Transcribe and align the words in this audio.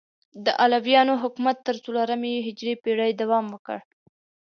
د 0.45 0.47
علویانو 0.63 1.13
حکومت 1.23 1.57
تر 1.67 1.75
څلورمې 1.85 2.33
هجري 2.47 2.73
پیړۍ 2.83 3.11
دوام 3.21 3.45
وکړ. 3.53 3.77